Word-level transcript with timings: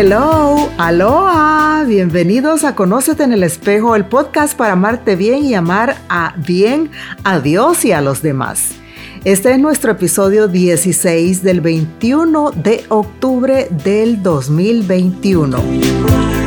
hello, 0.00 0.70
aloha, 0.78 1.82
bienvenidos 1.84 2.62
a 2.62 2.76
Conócete 2.76 3.24
en 3.24 3.32
el 3.32 3.42
espejo, 3.42 3.96
el 3.96 4.04
podcast 4.04 4.56
para 4.56 4.74
amarte 4.74 5.16
bien 5.16 5.44
y 5.44 5.54
amar 5.54 5.96
a 6.08 6.34
bien 6.36 6.92
a 7.24 7.40
Dios 7.40 7.84
y 7.84 7.90
a 7.90 8.00
los 8.00 8.22
demás. 8.22 8.76
Este 9.24 9.50
es 9.50 9.58
nuestro 9.58 9.90
episodio 9.90 10.46
16 10.46 11.42
del 11.42 11.60
21 11.60 12.52
de 12.52 12.84
octubre 12.90 13.66
del 13.82 14.22
2021. 14.22 16.37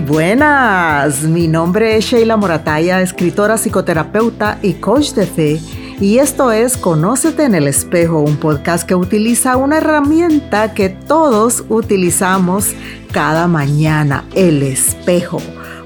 Buenas, 0.00 1.22
mi 1.22 1.48
nombre 1.48 1.96
es 1.96 2.04
Sheila 2.04 2.36
Morataya, 2.36 3.00
escritora, 3.00 3.56
psicoterapeuta 3.56 4.58
y 4.62 4.74
coach 4.74 5.12
de 5.12 5.26
fe. 5.26 5.60
Y 6.00 6.18
esto 6.18 6.52
es 6.52 6.76
Conócete 6.76 7.44
en 7.44 7.54
el 7.54 7.66
espejo, 7.66 8.20
un 8.20 8.36
podcast 8.36 8.86
que 8.86 8.94
utiliza 8.94 9.56
una 9.56 9.78
herramienta 9.78 10.74
que 10.74 10.88
todos 10.88 11.64
utilizamos 11.68 12.74
cada 13.12 13.48
mañana, 13.48 14.24
el 14.34 14.62
espejo. 14.62 15.42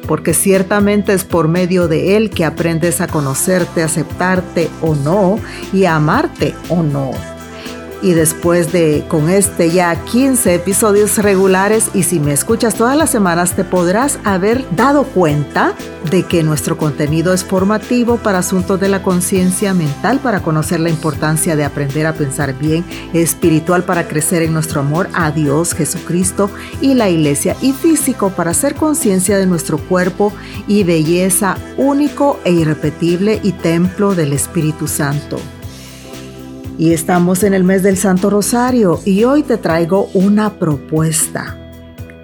Porque 0.07 0.35
ciertamente 0.35 1.15
es 1.15 1.25
por 1.25 1.49
medio 1.49 1.89
de 1.89 2.17
él 2.17 2.31
que 2.31 2.45
aprendes 2.45 3.01
a 3.01 3.07
conocerte, 3.07 3.83
aceptarte 3.83 4.69
o 4.83 4.95
no 4.95 5.39
y 5.73 5.85
a 5.85 5.97
amarte 5.97 6.55
o 6.69 6.83
no 6.83 7.32
y 8.03 8.13
después 8.13 8.73
de 8.73 9.05
con 9.09 9.31
este 9.31 9.71
ya 9.71 9.95
15 10.05 10.55
episodios 10.55 11.19
regulares 11.19 11.91
y 11.95 12.03
si 12.03 12.21
me 12.21 12.33
escuchas 12.33 12.75
todas 12.75 12.97
las 12.97 13.11
semanas 13.11 13.55
te 13.55 13.65
podrás 13.65 14.19
haber 14.25 14.65
dado 14.75 15.05
cuenta 15.05 15.75
de 16.11 16.25
que 16.25 16.43
nuestro 16.43 16.77
contenido 16.77 17.33
es 17.33 17.45
formativo 17.45 18.17
para 18.19 18.39
asuntos 18.39 18.81
de 18.81 18.89
la 18.89 19.03
conciencia 19.03 19.73
mental 19.73 20.19
para 20.19 20.41
conocer 20.41 20.81
la 20.81 20.91
importancia 20.91 21.57
de 21.57 21.65
aprender 21.65 22.07
a 22.07 22.15
pensar 22.15 22.59
bien, 22.59 22.85
espiritual 23.13 23.85
para 23.85 24.09
crecer 24.09 24.43
en 24.43 24.53
nuestro 24.53 24.81
amor 24.81 25.09
a 25.15 25.31
Dios, 25.31 25.75
Jesucristo 25.75 26.51
y 26.81 26.95
la 26.95 27.09
iglesia 27.09 27.57
y 27.61 27.73
físico 27.73 28.31
para 28.31 28.51
hacer 28.51 28.75
conciencia 28.75 29.39
de 29.39 29.47
nuestro 29.47 29.79
cuerpo 29.79 30.33
y 30.67 30.85
belleza 30.85 31.57
único 31.77 32.41
e 32.45 32.53
irrepetible 32.53 33.41
y 33.43 33.53
templo 33.53 34.15
del 34.15 34.33
Espíritu 34.33 34.89
Santo. 34.89 35.39
Y 36.79 36.93
estamos 36.93 37.43
en 37.45 37.55
el 37.55 37.65
mes 37.65 37.83
del 37.83 37.97
Santo 37.97 38.31
Rosario 38.31 39.01
y 39.05 39.25
hoy 39.25 39.43
te 39.43 39.59
traigo 39.59 40.09
una 40.15 40.59
propuesta. 40.59 41.59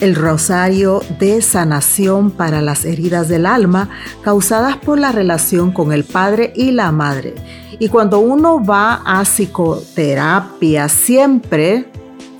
El 0.00 0.14
rosario 0.14 1.02
de 1.18 1.42
sanación 1.42 2.30
para 2.30 2.62
las 2.62 2.84
heridas 2.84 3.28
del 3.28 3.46
alma 3.46 3.90
causadas 4.22 4.76
por 4.76 4.98
la 4.98 5.12
relación 5.12 5.72
con 5.72 5.92
el 5.92 6.04
padre 6.04 6.52
y 6.56 6.70
la 6.70 6.92
madre. 6.92 7.34
Y 7.78 7.88
cuando 7.88 8.20
uno 8.20 8.64
va 8.64 9.02
a 9.04 9.24
psicoterapia, 9.24 10.88
siempre 10.88 11.86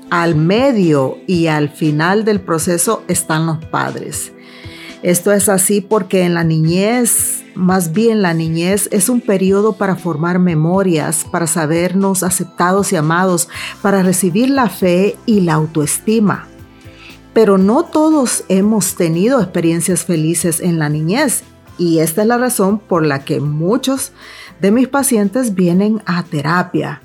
al 0.09 0.35
medio 0.35 1.17
y 1.27 1.47
al 1.47 1.69
final 1.69 2.25
del 2.25 2.41
proceso 2.41 3.03
están 3.07 3.45
los 3.45 3.63
padres. 3.65 4.31
Esto 5.03 5.31
es 5.31 5.47
así 5.47 5.79
porque 5.79 6.23
en 6.23 6.33
la 6.33 6.43
niñez, 6.43 7.43
más 7.59 7.91
bien 7.91 8.21
la 8.21 8.33
niñez 8.33 8.89
es 8.91 9.09
un 9.09 9.21
periodo 9.21 9.73
para 9.73 9.95
formar 9.95 10.39
memorias, 10.39 11.25
para 11.29 11.45
sabernos 11.45 12.23
aceptados 12.23 12.91
y 12.93 12.95
amados, 12.95 13.49
para 13.81 14.01
recibir 14.01 14.49
la 14.49 14.69
fe 14.69 15.17
y 15.25 15.41
la 15.41 15.53
autoestima. 15.53 16.47
Pero 17.33 17.57
no 17.57 17.83
todos 17.83 18.43
hemos 18.49 18.95
tenido 18.95 19.41
experiencias 19.41 20.03
felices 20.05 20.61
en 20.61 20.79
la 20.79 20.89
niñez 20.89 21.43
y 21.77 21.99
esta 21.99 22.21
es 22.23 22.27
la 22.27 22.37
razón 22.37 22.79
por 22.79 23.05
la 23.05 23.23
que 23.23 23.39
muchos 23.39 24.11
de 24.59 24.71
mis 24.71 24.87
pacientes 24.87 25.53
vienen 25.53 26.01
a 26.05 26.23
terapia. 26.23 27.01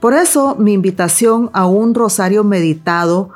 Por 0.00 0.14
eso 0.14 0.56
mi 0.56 0.72
invitación 0.72 1.50
a 1.52 1.66
un 1.66 1.94
rosario 1.94 2.42
meditado 2.42 3.30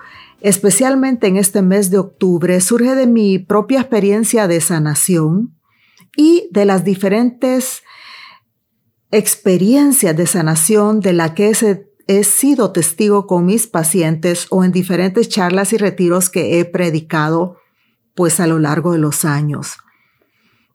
especialmente 0.45 1.27
en 1.27 1.39
este 1.39 1.63
mes 1.63 1.91
de 1.91 1.97
octubre, 1.97 2.61
surge 2.61 2.95
de 2.95 3.07
mi 3.07 3.39
propia 3.39 3.81
experiencia 3.81 4.47
de 4.47 4.61
sanación 4.61 5.54
y 6.17 6.49
de 6.51 6.65
las 6.65 6.85
diferentes 6.85 7.83
experiencias 9.11 10.17
de 10.17 10.27
sanación 10.27 11.01
de 11.01 11.13
la 11.13 11.35
que 11.35 11.53
he, 12.07 12.25
sido 12.25 12.73
testigo 12.73 13.27
con 13.27 13.47
mis 13.47 13.67
pacientes 13.67 14.47
o 14.51 14.65
en 14.65 14.73
diferentes 14.73 15.29
charlas 15.29 15.73
y 15.73 15.77
retiros 15.77 16.31
que 16.31 16.59
he 16.59 16.65
predicado 16.65 17.57
pues 18.15 18.41
a 18.41 18.47
lo 18.47 18.59
largo 18.59 18.93
de 18.93 18.99
los 18.99 19.25
años. 19.25 19.77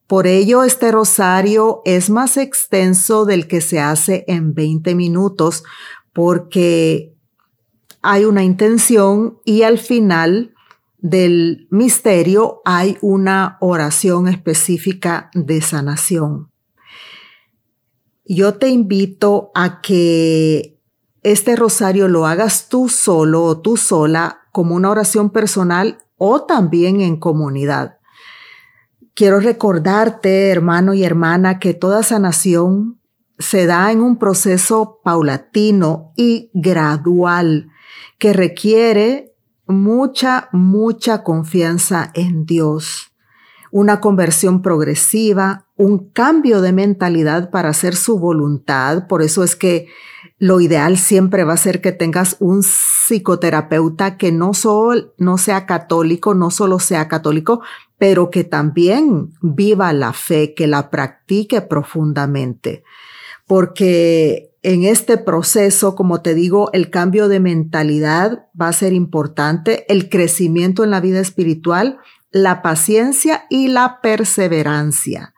Por 0.07 0.25
ello, 0.25 0.63
este 0.63 0.91
rosario 0.91 1.81
es 1.85 2.09
más 2.09 2.37
extenso 2.37 3.25
del 3.25 3.47
que 3.47 3.61
se 3.61 3.79
hace 3.79 4.25
en 4.27 4.53
20 4.53 4.95
minutos, 4.95 5.63
porque 6.13 7.13
hay 8.01 8.25
una 8.25 8.43
intención 8.43 9.39
y 9.45 9.61
al 9.61 9.77
final 9.77 10.55
del 11.01 11.67
misterio 11.71 12.61
hay 12.65 12.97
una 13.01 13.57
oración 13.61 14.27
específica 14.27 15.29
de 15.33 15.61
sanación. 15.61 16.51
Yo 18.25 18.55
te 18.55 18.69
invito 18.69 19.51
a 19.55 19.81
que 19.81 20.79
este 21.23 21.55
rosario 21.55 22.07
lo 22.07 22.27
hagas 22.27 22.69
tú 22.69 22.89
solo 22.89 23.43
o 23.43 23.59
tú 23.59 23.75
sola 23.77 24.41
como 24.51 24.75
una 24.75 24.91
oración 24.91 25.31
personal 25.31 25.99
o 26.17 26.43
también 26.43 27.01
en 27.01 27.17
comunidad. 27.17 27.97
Quiero 29.15 29.39
recordarte, 29.39 30.49
hermano 30.49 30.93
y 30.93 31.03
hermana, 31.03 31.59
que 31.59 31.73
toda 31.73 32.03
sanación 32.03 33.01
se 33.37 33.65
da 33.65 33.91
en 33.91 34.01
un 34.01 34.17
proceso 34.17 34.99
paulatino 35.03 36.13
y 36.15 36.51
gradual 36.53 37.69
que 38.17 38.33
requiere 38.33 39.28
mucha, 39.69 40.49
mucha 40.51 41.23
confianza 41.23 42.11
en 42.15 42.45
Dios, 42.45 43.13
una 43.71 44.01
conversión 44.01 44.63
progresiva, 44.63 45.67
un 45.77 46.09
cambio 46.09 46.61
de 46.61 46.73
mentalidad 46.73 47.51
para 47.51 47.69
hacer 47.69 47.95
su 47.95 48.17
voluntad. 48.17 49.07
Por 49.07 49.21
eso 49.21 49.43
es 49.43 49.55
que 49.55 49.87
lo 50.39 50.59
ideal 50.59 50.97
siempre 50.97 51.43
va 51.43 51.53
a 51.53 51.57
ser 51.57 51.81
que 51.81 51.91
tengas 51.91 52.35
un 52.39 52.63
psicoterapeuta 52.63 54.17
que 54.17 54.31
no, 54.31 54.55
solo, 54.55 55.13
no 55.17 55.37
sea 55.37 55.67
católico, 55.67 56.33
no 56.33 56.49
solo 56.49 56.79
sea 56.79 57.07
católico, 57.07 57.61
pero 57.99 58.31
que 58.31 58.43
también 58.43 59.33
viva 59.41 59.93
la 59.93 60.13
fe, 60.13 60.55
que 60.55 60.65
la 60.65 60.89
practique 60.89 61.61
profundamente. 61.61 62.83
Porque 63.45 64.48
en 64.61 64.83
este 64.83 65.17
proceso, 65.17 65.95
como 65.95 66.21
te 66.21 66.33
digo, 66.33 66.69
el 66.73 66.89
cambio 66.89 67.27
de 67.27 67.39
mentalidad 67.39 68.47
va 68.59 68.67
a 68.67 68.73
ser 68.73 68.93
importante, 68.93 69.85
el 69.91 70.09
crecimiento 70.09 70.83
en 70.83 70.91
la 70.91 70.99
vida 70.99 71.19
espiritual, 71.19 71.99
la 72.31 72.61
paciencia 72.61 73.45
y 73.49 73.69
la 73.69 74.01
perseverancia. 74.01 75.33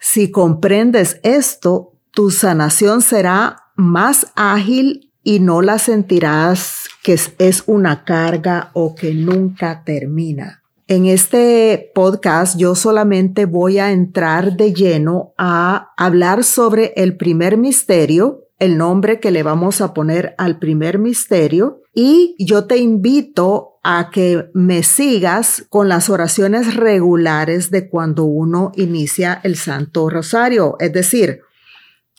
Si 0.00 0.30
comprendes 0.30 1.20
esto, 1.22 1.92
tu 2.10 2.30
sanación 2.30 3.02
será 3.02 3.70
más 3.76 4.32
ágil 4.34 5.12
y 5.22 5.40
no 5.40 5.62
la 5.62 5.78
sentirás 5.78 6.88
que 7.02 7.18
es 7.38 7.64
una 7.66 8.04
carga 8.04 8.70
o 8.72 8.94
que 8.94 9.14
nunca 9.14 9.84
termina. 9.84 10.63
En 10.86 11.06
este 11.06 11.92
podcast 11.94 12.58
yo 12.58 12.74
solamente 12.74 13.46
voy 13.46 13.78
a 13.78 13.90
entrar 13.90 14.58
de 14.58 14.74
lleno 14.74 15.32
a 15.38 15.94
hablar 15.96 16.44
sobre 16.44 16.92
el 16.96 17.16
primer 17.16 17.56
misterio, 17.56 18.42
el 18.58 18.76
nombre 18.76 19.18
que 19.18 19.30
le 19.30 19.42
vamos 19.42 19.80
a 19.80 19.94
poner 19.94 20.34
al 20.36 20.58
primer 20.58 20.98
misterio, 20.98 21.80
y 21.94 22.36
yo 22.38 22.66
te 22.66 22.76
invito 22.76 23.78
a 23.82 24.10
que 24.12 24.50
me 24.52 24.82
sigas 24.82 25.64
con 25.70 25.88
las 25.88 26.10
oraciones 26.10 26.76
regulares 26.76 27.70
de 27.70 27.88
cuando 27.88 28.24
uno 28.24 28.70
inicia 28.74 29.40
el 29.42 29.56
Santo 29.56 30.10
Rosario. 30.10 30.76
Es 30.80 30.92
decir, 30.92 31.40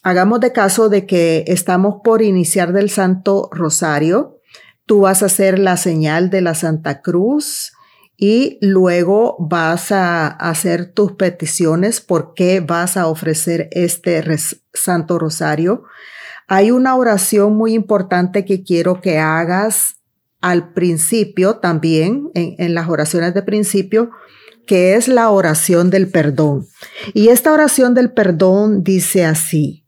hagamos 0.01 0.39
de 0.39 0.51
caso 0.53 0.89
de 0.89 1.05
que 1.05 1.43
estamos 1.47 1.97
por 2.03 2.23
iniciar 2.23 2.73
del 2.73 2.89
Santo 2.89 3.47
Rosario. 3.51 4.39
Tú 4.87 5.01
vas 5.01 5.21
a 5.21 5.27
hacer 5.27 5.59
la 5.59 5.77
señal 5.77 6.31
de 6.31 6.41
la 6.41 6.55
Santa 6.55 7.01
Cruz, 7.03 7.74
y 8.17 8.57
luego 8.61 9.35
vas 9.39 9.91
a 9.91 10.27
hacer 10.27 10.91
tus 10.93 11.13
peticiones 11.13 12.01
por 12.01 12.33
qué 12.33 12.61
vas 12.61 12.97
a 12.97 13.07
ofrecer 13.07 13.67
este 13.71 14.23
Santo 14.73 15.19
Rosario. 15.19 15.83
Hay 16.47 16.71
una 16.71 16.95
oración 16.95 17.55
muy 17.55 17.73
importante 17.73 18.45
que 18.45 18.63
quiero 18.63 19.01
que 19.01 19.19
hagas 19.19 19.95
al 20.41 20.73
principio 20.73 21.57
también, 21.57 22.29
en, 22.35 22.55
en 22.59 22.73
las 22.73 22.87
oraciones 22.87 23.33
de 23.33 23.41
principio, 23.41 24.11
que 24.67 24.95
es 24.95 25.07
la 25.07 25.29
oración 25.29 25.89
del 25.89 26.07
perdón. 26.07 26.67
Y 27.13 27.29
esta 27.29 27.51
oración 27.51 27.93
del 27.93 28.11
perdón 28.11 28.83
dice 28.83 29.25
así, 29.25 29.84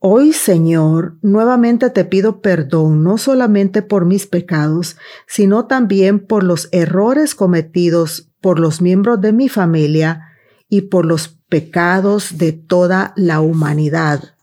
Hoy, 0.00 0.32
Señor, 0.32 1.18
nuevamente 1.22 1.90
te 1.90 2.04
pido 2.04 2.40
perdón 2.40 3.02
no 3.02 3.18
solamente 3.18 3.82
por 3.82 4.04
mis 4.04 4.26
pecados, 4.26 4.96
sino 5.26 5.66
también 5.66 6.20
por 6.20 6.44
los 6.44 6.68
errores 6.70 7.34
cometidos 7.34 8.30
por 8.40 8.60
los 8.60 8.80
miembros 8.80 9.20
de 9.20 9.32
mi 9.32 9.48
familia 9.48 10.28
y 10.68 10.82
por 10.82 11.04
los 11.04 11.28
pecados 11.48 12.38
de 12.38 12.52
toda 12.52 13.12
la 13.16 13.40
humanidad. 13.40 14.36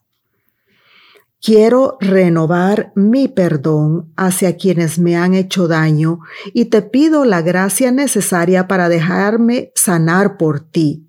Quiero 1.41 1.97
renovar 2.01 2.91
mi 2.95 3.27
perdón 3.27 4.11
hacia 4.17 4.57
quienes 4.57 4.97
me 4.99 5.15
han 5.15 5.35
hecho 5.35 5.67
daño 5.67 6.19
y 6.53 6.65
te 6.65 6.81
pido 6.81 7.23
la 7.23 7.41
gracia 7.41 7.91
necesaria 7.91 8.67
para 8.67 8.89
dejarme 8.89 9.71
sanar 9.75 10.37
por 10.37 10.59
ti. 10.59 11.07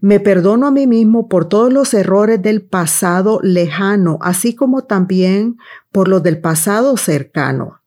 Me 0.00 0.18
perdono 0.18 0.66
a 0.66 0.70
mí 0.70 0.86
mismo 0.86 1.28
por 1.28 1.48
todos 1.48 1.72
los 1.72 1.92
errores 1.92 2.40
del 2.40 2.62
pasado 2.62 3.40
lejano, 3.42 4.18
así 4.22 4.54
como 4.54 4.84
también 4.84 5.56
por 5.92 6.08
los 6.08 6.22
del 6.22 6.40
pasado 6.40 6.96
cercano. 6.96 7.80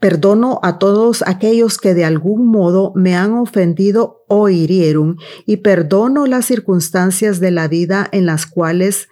Perdono 0.00 0.60
a 0.62 0.78
todos 0.78 1.24
aquellos 1.26 1.76
que 1.76 1.92
de 1.92 2.04
algún 2.04 2.46
modo 2.46 2.92
me 2.94 3.16
han 3.16 3.32
ofendido 3.32 4.24
o 4.28 4.48
hirieron 4.48 5.18
y 5.44 5.58
perdono 5.58 6.26
las 6.26 6.46
circunstancias 6.46 7.40
de 7.40 7.50
la 7.50 7.66
vida 7.68 8.08
en 8.12 8.24
las 8.24 8.46
cuales 8.46 9.08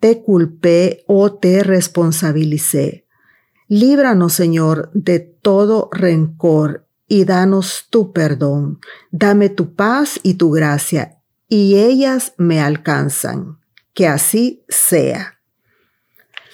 te 0.00 0.22
culpé 0.22 1.02
o 1.06 1.34
te 1.34 1.64
responsabilicé. 1.64 3.04
Líbranos, 3.66 4.32
Señor, 4.32 4.90
de 4.94 5.18
todo 5.18 5.90
rencor 5.92 6.86
y 7.08 7.24
danos 7.24 7.86
tu 7.90 8.12
perdón. 8.12 8.78
Dame 9.10 9.48
tu 9.48 9.74
paz 9.74 10.20
y 10.22 10.34
tu 10.34 10.52
gracia, 10.52 11.17
y 11.48 11.76
ellas 11.78 12.34
me 12.36 12.60
alcanzan. 12.60 13.58
Que 13.94 14.06
así 14.06 14.64
sea. 14.68 15.40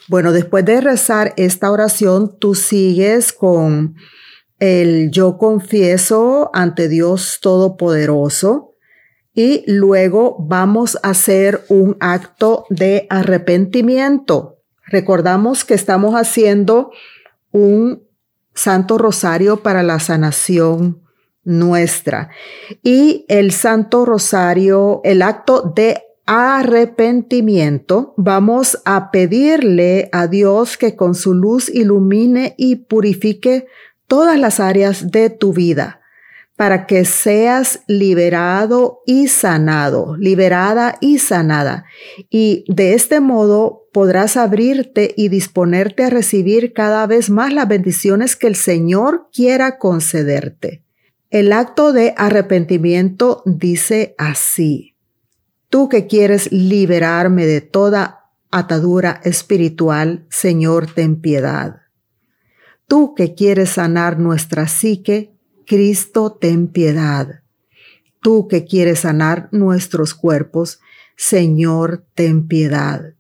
Bueno, 0.09 0.33
después 0.33 0.65
de 0.65 0.81
rezar 0.81 1.35
esta 1.37 1.71
oración, 1.71 2.39
tú 2.39 2.55
sigues 2.55 3.33
con 3.33 3.97
el 4.59 5.11
yo 5.11 5.37
confieso 5.39 6.51
ante 6.55 6.89
Dios 6.89 7.39
Todopoderoso 7.43 8.75
y 9.35 9.65
luego 9.67 10.37
vamos 10.39 10.97
a 11.03 11.11
hacer 11.11 11.65
un 11.69 11.97
acto 12.01 12.65
de 12.71 13.07
arrepentimiento. 13.11 14.59
Recordamos 14.87 15.65
que 15.65 15.75
estamos 15.75 16.15
haciendo 16.15 16.93
un 17.51 18.05
Santo 18.55 18.97
Rosario 18.97 19.63
para 19.63 19.83
la 19.83 19.99
sanación 19.99 21.04
nuestra. 21.45 22.31
Y 22.83 23.25
el 23.29 23.53
Santo 23.53 24.05
Rosario, 24.05 25.01
el 25.05 25.23
acto 25.23 25.73
de 25.75 26.03
arrepentimiento, 26.27 28.15
vamos 28.17 28.81
a 28.85 29.11
pedirle 29.11 30.09
a 30.13 30.27
Dios 30.27 30.77
que 30.77 30.97
con 30.97 31.15
su 31.15 31.35
luz 31.35 31.69
ilumine 31.69 32.55
y 32.57 32.77
purifique 32.77 33.67
todas 34.07 34.39
las 34.39 34.61
áreas 34.61 35.11
de 35.11 35.31
tu 35.31 35.53
vida 35.53 36.01
para 36.57 36.87
que 36.87 37.05
seas 37.05 37.81
liberado 37.89 39.01
y 39.07 39.27
sanado, 39.29 40.17
liberada 40.17 40.97
y 41.01 41.19
sanada. 41.19 41.85
Y 42.31 42.65
de 42.69 42.95
este 42.95 43.21
modo 43.21 43.89
podrás 43.93 44.37
abrirte 44.37 45.13
y 45.17 45.29
disponerte 45.29 46.05
a 46.05 46.11
recibir 46.11 46.73
cada 46.73 47.07
vez 47.07 47.29
más 47.29 47.53
las 47.53 47.67
bendiciones 47.67 48.37
que 48.37 48.47
el 48.47 48.55
Señor 48.55 49.29
quiera 49.33 49.79
concederte. 49.79 50.84
El 51.35 51.53
acto 51.53 51.93
de 51.93 52.15
arrepentimiento 52.17 53.43
dice 53.45 54.15
así, 54.19 54.95
tú 55.69 55.89
que 55.89 56.07
quieres 56.07 56.53
liberarme 56.53 57.45
de 57.45 57.61
toda 57.61 58.31
atadura 58.53 59.21
espiritual, 59.25 60.27
Señor, 60.31 60.87
ten 60.87 61.21
piedad. 61.21 61.81
Tú 62.87 63.17
que 63.17 63.35
quieres 63.35 63.71
sanar 63.71 64.21
nuestra 64.21 64.69
psique, 64.69 65.35
Cristo, 65.67 66.39
ten 66.41 66.69
piedad. 66.69 67.43
Tú 68.21 68.47
que 68.47 68.65
quieres 68.65 69.01
sanar 69.01 69.49
nuestros 69.51 70.15
cuerpos, 70.15 70.79
Señor, 71.17 72.07
ten 72.15 72.47
piedad. 72.47 73.15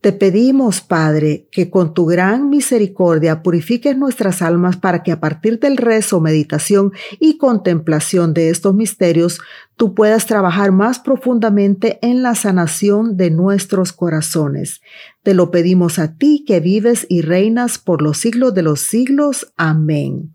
Te 0.00 0.12
pedimos, 0.12 0.80
Padre, 0.80 1.46
que 1.52 1.68
con 1.68 1.92
tu 1.92 2.06
gran 2.06 2.48
misericordia 2.48 3.42
purifiques 3.42 3.98
nuestras 3.98 4.40
almas 4.40 4.78
para 4.78 5.02
que 5.02 5.12
a 5.12 5.20
partir 5.20 5.58
del 5.58 5.76
rezo, 5.76 6.20
meditación 6.20 6.92
y 7.18 7.36
contemplación 7.36 8.32
de 8.32 8.48
estos 8.48 8.74
misterios, 8.74 9.40
tú 9.76 9.94
puedas 9.94 10.24
trabajar 10.24 10.72
más 10.72 11.00
profundamente 11.00 11.98
en 12.00 12.22
la 12.22 12.34
sanación 12.34 13.18
de 13.18 13.30
nuestros 13.30 13.92
corazones. 13.92 14.80
Te 15.22 15.34
lo 15.34 15.50
pedimos 15.50 15.98
a 15.98 16.16
ti 16.16 16.44
que 16.46 16.60
vives 16.60 17.04
y 17.10 17.20
reinas 17.20 17.76
por 17.76 18.00
los 18.00 18.16
siglos 18.16 18.54
de 18.54 18.62
los 18.62 18.80
siglos. 18.80 19.52
Amén. 19.58 20.32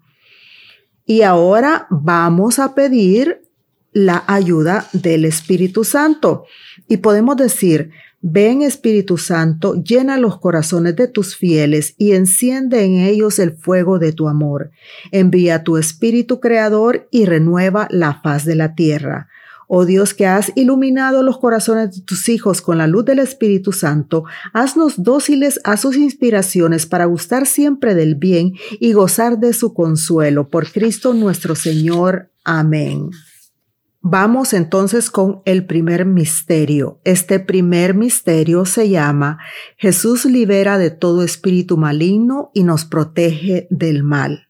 Y 1.08 1.24
ahora 1.24 1.88
vamos 1.90 2.60
a 2.60 2.76
pedir 2.76 3.42
la 3.96 4.26
ayuda 4.28 4.88
del 4.94 5.26
Espíritu 5.26 5.86
Santo. 5.86 6.46
Y 6.88 6.98
podemos 6.98 7.38
decir, 7.38 7.92
ven 8.27 8.63
Espíritu 8.63 9.19
Santo, 9.19 9.75
llena 9.83 10.18
los 10.18 10.39
corazones 10.39 10.95
de 10.95 11.07
tus 11.07 11.36
fieles 11.36 11.94
y 12.00 12.13
enciende 12.13 12.83
en 12.83 12.98
ellos 12.98 13.38
el 13.38 13.51
fuego 13.51 14.00
de 14.00 14.13
tu 14.13 14.27
amor. 14.27 14.72
Envía 15.12 15.63
tu 15.63 15.77
Espíritu 15.77 16.39
Creador 16.39 17.07
y 17.12 17.25
renueva 17.25 17.88
la 17.92 18.22
faz 18.24 18.44
de 18.44 18.56
la 18.56 18.74
tierra. 18.74 19.27
Oh 19.68 19.86
Dios 19.86 20.16
que 20.16 20.25
has 20.25 20.51
iluminado 20.56 21.22
los 21.22 21.38
corazones 21.38 21.95
de 21.95 22.01
tus 22.01 22.27
hijos 22.27 22.63
con 22.63 22.80
la 22.80 22.88
luz 22.88 23.06
del 23.06 23.19
Espíritu 23.19 23.72
Santo, 23.72 24.24
haznos 24.54 25.04
dóciles 25.04 25.60
a 25.63 25.77
sus 25.77 25.95
inspiraciones 25.95 26.88
para 26.88 27.06
gustar 27.06 27.45
siempre 27.45 27.94
del 27.94 28.16
bien 28.16 28.54
y 28.80 28.94
gozar 28.94 29.38
de 29.38 29.54
su 29.54 29.75
consuelo. 29.75 30.50
Por 30.50 30.72
Cristo 30.72 31.13
nuestro 31.13 31.54
Señor. 31.54 32.31
Amén. 32.44 33.12
Vamos 34.07 34.54
entonces 34.54 35.10
con 35.10 35.42
el 35.46 35.66
primer 35.66 36.06
misterio. 36.06 37.02
Este 37.06 37.40
primer 37.40 37.96
misterio 37.96 38.66
se 38.66 38.88
llama 38.88 39.40
Jesús 39.78 40.25
libera 40.25 40.78
de 40.78 40.92
todo 40.92 41.24
espíritu 41.24 41.75
maligno 41.75 42.52
y 42.54 42.66
nos 42.66 42.86
protege 42.86 43.66
del 43.72 44.04
mal. 44.04 44.48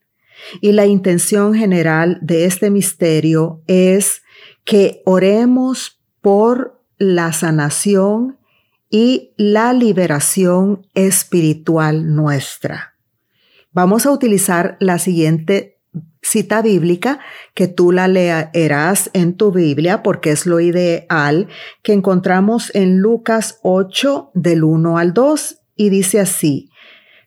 Y 0.60 0.74
la 0.74 0.88
intención 0.88 1.53
general 1.53 2.20
de 2.22 2.44
este 2.44 2.70
misterio 2.70 3.63
es 3.65 4.24
que 4.65 5.01
oremos 5.06 6.01
por 6.20 6.84
la 6.98 7.32
sanación 7.32 8.38
y 8.89 9.32
la 9.38 9.72
liberación 9.72 10.86
espiritual 10.96 12.13
nuestra. 12.13 12.96
Vamos 13.72 14.06
a 14.06 14.12
utilizar 14.12 14.75
la 14.82 15.00
siguiente 15.00 15.75
cita 16.25 16.63
bíblica 16.63 17.20
que 17.53 17.67
tú 17.67 17.91
la 17.91 18.08
leerás 18.08 19.12
en 19.13 19.36
tu 19.36 19.51
Biblia 19.51 20.01
porque 20.01 20.32
es 20.32 20.48
lo 20.48 20.60
ideal 20.60 21.48
que 21.84 21.94
encontramos 21.94 22.72
en 22.74 22.98
Lucas 22.98 23.60
8 23.62 24.32
del 24.34 24.63
1 24.63 24.98
al 24.98 25.13
2 25.13 25.60
y 25.75 25.89
dice 25.89 26.20
así. 26.20 26.70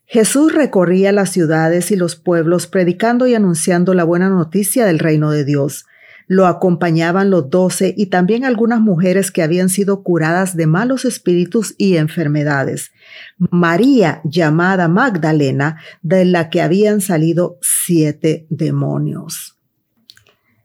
Jesús 0.04 0.52
recorría 0.52 1.12
las 1.12 1.30
ciudades 1.30 1.90
y 1.92 1.96
los 1.96 2.16
pueblos 2.16 2.66
predicando 2.66 3.26
y 3.26 3.34
anunciando 3.34 3.94
la 3.94 4.04
buena 4.04 4.30
noticia 4.30 4.84
del 4.84 4.98
reino 4.98 5.30
de 5.30 5.44
Dios 5.44 5.84
lo 6.28 6.46
acompañaban 6.46 7.30
los 7.30 7.50
doce 7.50 7.94
y 7.96 8.06
también 8.06 8.44
algunas 8.44 8.80
mujeres 8.80 9.32
que 9.32 9.42
habían 9.42 9.70
sido 9.70 10.02
curadas 10.02 10.56
de 10.56 10.66
malos 10.66 11.06
espíritus 11.06 11.74
y 11.78 11.96
enfermedades. 11.96 12.92
María, 13.38 14.20
llamada 14.24 14.88
Magdalena, 14.88 15.80
de 16.02 16.26
la 16.26 16.50
que 16.50 16.60
habían 16.60 17.00
salido 17.00 17.58
siete 17.62 18.46
demonios. 18.50 19.56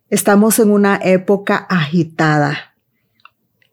Estamos 0.10 0.60
en 0.60 0.70
una 0.70 1.00
época 1.02 1.56
agitada. 1.56 2.74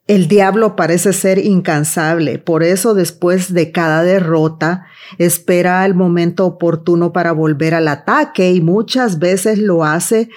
El 0.06 0.26
diablo 0.26 0.74
parece 0.74 1.12
ser 1.12 1.38
incansable, 1.38 2.38
por 2.38 2.62
eso 2.62 2.94
después 2.94 3.52
de 3.52 3.70
cada 3.72 4.02
derrota 4.02 4.86
espera 5.18 5.84
el 5.86 5.94
momento 5.94 6.46
oportuno 6.46 7.12
para 7.12 7.32
volver 7.32 7.74
al 7.74 7.88
ataque 7.88 8.52
y 8.52 8.60
muchas 8.60 9.18
veces 9.18 9.58
lo 9.58 9.84
hace 9.84 10.28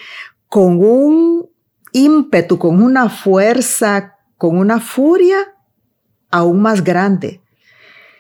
con 0.54 0.84
un 0.84 1.50
ímpetu, 1.94 2.60
con 2.60 2.84
una 2.84 3.10
fuerza, 3.10 4.18
con 4.38 4.56
una 4.56 4.80
furia 4.80 5.56
aún 6.30 6.62
más 6.62 6.84
grande. 6.84 7.42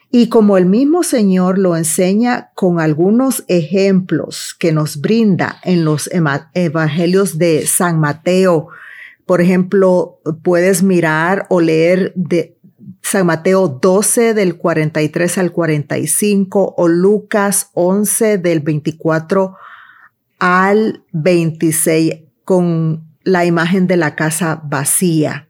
Y 0.09 0.29
como 0.29 0.57
el 0.57 0.65
mismo 0.65 1.03
Señor 1.03 1.59
lo 1.59 1.77
enseña 1.77 2.49
con 2.55 2.79
algunos 2.79 3.43
ejemplos 3.49 4.55
que 4.57 4.71
nos 4.71 4.99
brinda 4.99 5.59
en 5.63 5.85
los 5.85 6.09
evangelios 6.11 7.37
de 7.37 7.67
San 7.67 7.99
Mateo, 7.99 8.69
por 9.27 9.39
ejemplo, 9.39 10.19
puedes 10.41 10.81
mirar 10.81 11.45
o 11.51 11.61
leer 11.61 12.13
de 12.15 12.57
San 13.03 13.27
Mateo 13.27 13.67
12 13.67 14.33
del 14.33 14.57
43 14.57 15.37
al 15.37 15.51
45 15.51 16.73
o 16.77 16.87
Lucas 16.87 17.69
11 17.75 18.39
del 18.39 18.61
24 18.61 19.55
al 20.39 21.03
26 21.11 22.22
con 22.43 23.05
la 23.23 23.45
imagen 23.45 23.87
de 23.87 23.97
la 23.97 24.15
casa 24.15 24.61
vacía. 24.65 25.49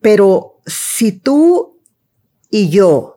Pero 0.00 0.60
si 0.66 1.12
tú 1.12 1.80
y 2.50 2.70
yo 2.70 3.16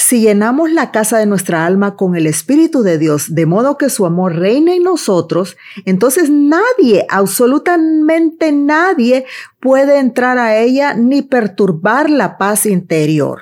Si 0.00 0.20
llenamos 0.20 0.70
la 0.70 0.92
casa 0.92 1.18
de 1.18 1.26
nuestra 1.26 1.66
alma 1.66 1.96
con 1.96 2.14
el 2.14 2.28
Espíritu 2.28 2.84
de 2.84 2.98
Dios, 2.98 3.34
de 3.34 3.46
modo 3.46 3.76
que 3.76 3.90
su 3.90 4.06
amor 4.06 4.36
reine 4.36 4.76
en 4.76 4.84
nosotros, 4.84 5.56
entonces 5.86 6.30
nadie, 6.30 7.04
absolutamente 7.10 8.52
nadie, 8.52 9.26
puede 9.58 9.98
entrar 9.98 10.38
a 10.38 10.56
ella 10.56 10.94
ni 10.94 11.22
perturbar 11.22 12.10
la 12.10 12.38
paz 12.38 12.64
interior. 12.64 13.40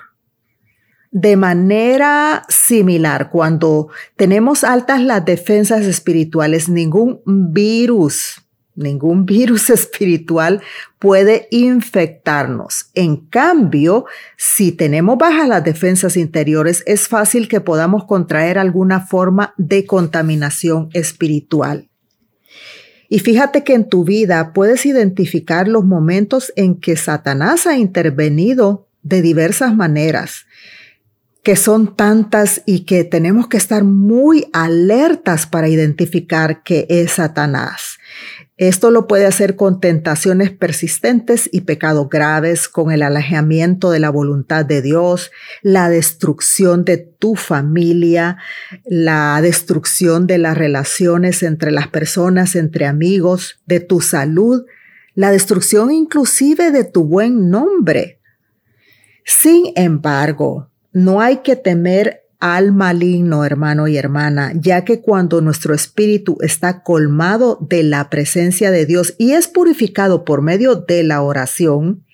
De 1.10 1.36
manera 1.36 2.46
similar, 2.48 3.28
cuando 3.30 3.88
tenemos 4.16 4.64
altas 4.64 5.02
las 5.02 5.26
defensas 5.26 5.84
espirituales, 5.84 6.70
ningún 6.70 7.20
virus, 7.26 8.46
ningún 8.76 9.26
virus 9.26 9.71
espiritual 9.71 10.62
puede 10.99 11.49
infectarnos. 11.50 12.90
En 12.95 13.16
cambio, 13.16 14.06
si 14.37 14.73
tenemos 14.73 15.18
bajas 15.18 15.49
las 15.49 15.64
defensas 15.64 16.16
interiores, 16.16 16.83
es 16.87 17.09
fácil 17.09 17.49
que 17.49 17.61
podamos 17.61 18.04
contraer 18.04 18.59
alguna 18.59 19.00
forma 19.00 19.54
de 19.56 19.87
contaminación 19.87 20.90
espiritual. 20.92 21.88
Y 23.09 23.21
fíjate 23.21 23.62
que 23.64 23.75
en 23.75 23.88
tu 23.88 24.04
vida 24.04 24.52
puedes 24.52 24.85
identificar 24.85 25.68
los 25.68 25.85
momentos 25.85 26.52
en 26.56 26.80
que 26.80 26.97
Satanás 26.97 27.66
ha 27.66 27.78
intervenido 27.78 28.88
de 29.02 29.23
diversas 29.23 29.75
maneras 29.75 30.47
que 31.47 31.54
son 31.54 31.95
tantas 31.95 32.62
y 32.66 32.80
que 32.80 33.04
tenemos 33.04 33.47
que 33.47 33.56
estar 33.56 33.85
muy 33.85 34.49
alertas 34.52 35.47
para 35.47 35.68
identificar 35.68 36.64
que 36.64 36.88
es 36.88 37.12
Satanás. 37.12 38.00
Esto 38.58 38.90
lo 38.90 39.06
puede 39.06 39.26
hacer 39.26 39.54
con 39.54 39.80
tentaciones 39.80 40.50
persistentes 40.50 41.48
y 41.52 41.62
pecados 41.62 42.08
graves, 42.08 42.68
con 42.68 42.90
el 42.90 43.02
alejamiento 43.02 43.90
de 43.90 44.00
la 44.00 44.08
voluntad 44.08 44.64
de 44.64 44.80
Dios, 44.80 45.30
la 45.60 45.90
destrucción 45.90 46.82
de 46.86 46.96
tu 46.96 47.34
familia, 47.34 48.38
la 48.86 49.38
destrucción 49.42 50.26
de 50.26 50.38
las 50.38 50.56
relaciones 50.56 51.42
entre 51.42 51.70
las 51.70 51.88
personas, 51.88 52.56
entre 52.56 52.86
amigos, 52.86 53.60
de 53.66 53.80
tu 53.80 54.00
salud, 54.00 54.64
la 55.14 55.30
destrucción 55.30 55.92
inclusive 55.92 56.70
de 56.70 56.84
tu 56.84 57.04
buen 57.04 57.50
nombre. 57.50 58.20
Sin 59.25 59.72
embargo, 59.76 60.70
no 60.92 61.20
hay 61.20 61.38
que 61.38 61.56
temer 61.56 62.25
al 62.38 62.73
maligno, 62.73 63.45
hermano 63.45 63.88
y 63.88 63.97
hermana, 63.97 64.52
ya 64.55 64.85
que 64.85 65.00
cuando 65.00 65.40
nuestro 65.40 65.75
espíritu 65.75 66.37
está 66.40 66.83
colmado 66.83 67.59
de 67.69 67.83
la 67.83 68.11
presencia 68.11 68.71
de 68.71 68.87
Dios 68.87 69.14
y 69.19 69.33
es 69.33 69.49
purificado 69.49 70.25
por 70.25 70.43
medio 70.43 70.76
de 70.76 71.02
la 71.02 71.23
oración, 71.23 72.05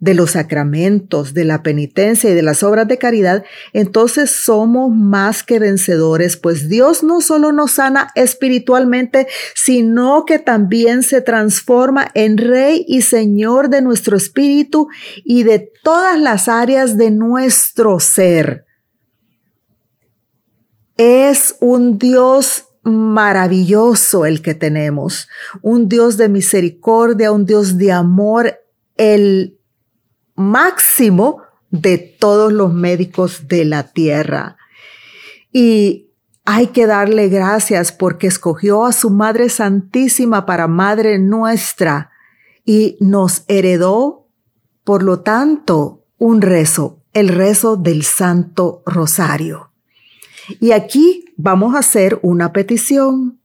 de 0.00 0.14
los 0.14 0.32
sacramentos, 0.32 1.34
de 1.34 1.44
la 1.44 1.62
penitencia 1.62 2.30
y 2.30 2.34
de 2.34 2.42
las 2.42 2.62
obras 2.62 2.86
de 2.86 2.98
caridad, 2.98 3.44
entonces 3.72 4.30
somos 4.30 4.94
más 4.94 5.42
que 5.42 5.58
vencedores, 5.58 6.36
pues 6.36 6.68
Dios 6.68 7.02
no 7.02 7.20
solo 7.20 7.50
nos 7.50 7.72
sana 7.72 8.10
espiritualmente, 8.14 9.26
sino 9.54 10.24
que 10.24 10.38
también 10.38 11.02
se 11.02 11.20
transforma 11.20 12.08
en 12.14 12.38
Rey 12.38 12.84
y 12.86 13.02
Señor 13.02 13.70
de 13.70 13.82
nuestro 13.82 14.16
espíritu 14.16 14.88
y 15.24 15.42
de 15.42 15.70
todas 15.82 16.18
las 16.18 16.48
áreas 16.48 16.96
de 16.96 17.10
nuestro 17.10 17.98
ser. 17.98 18.67
Es 20.98 21.56
un 21.60 21.96
Dios 21.96 22.64
maravilloso 22.82 24.26
el 24.26 24.42
que 24.42 24.54
tenemos, 24.54 25.28
un 25.62 25.88
Dios 25.88 26.16
de 26.16 26.28
misericordia, 26.28 27.32
un 27.32 27.46
Dios 27.46 27.78
de 27.78 27.92
amor, 27.92 28.58
el 28.96 29.58
máximo 30.34 31.42
de 31.70 31.98
todos 31.98 32.52
los 32.52 32.72
médicos 32.72 33.46
de 33.46 33.64
la 33.64 33.84
tierra. 33.84 34.56
Y 35.52 36.10
hay 36.44 36.68
que 36.68 36.86
darle 36.86 37.28
gracias 37.28 37.92
porque 37.92 38.26
escogió 38.26 38.84
a 38.84 38.92
su 38.92 39.10
Madre 39.10 39.50
Santísima 39.50 40.46
para 40.46 40.66
Madre 40.66 41.18
nuestra 41.18 42.10
y 42.64 42.96
nos 43.00 43.44
heredó, 43.46 44.26
por 44.82 45.02
lo 45.02 45.20
tanto, 45.20 46.06
un 46.16 46.40
rezo, 46.40 47.04
el 47.12 47.28
rezo 47.28 47.76
del 47.76 48.02
Santo 48.02 48.82
Rosario. 48.84 49.67
Y 50.60 50.72
aquí 50.72 51.24
vamos 51.36 51.74
a 51.74 51.80
hacer 51.80 52.18
una 52.22 52.52
petición. 52.52 53.38